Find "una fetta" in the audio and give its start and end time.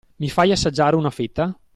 0.95-1.55